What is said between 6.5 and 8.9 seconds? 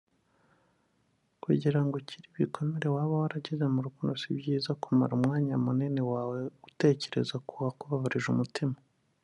utekereza kuwakubabarije umutima